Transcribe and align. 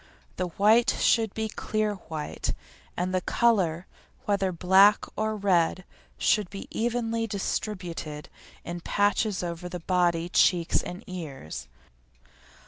The 0.37 0.47
white 0.47 0.89
should 0.99 1.31
be 1.35 1.47
clear 1.47 1.93
white, 1.93 2.55
and 2.97 3.13
the 3.13 3.21
colour, 3.21 3.85
whether 4.25 4.51
black 4.51 5.05
or 5.15 5.35
red, 5.35 5.83
should 6.17 6.49
be 6.49 6.65
evenly 6.71 7.27
distributed 7.27 8.27
in 8.65 8.79
patches 8.81 9.43
over 9.43 9.69
the 9.69 9.79
body, 9.81 10.27
cheeks, 10.27 10.81
and 10.81 11.03
ears. 11.05 11.67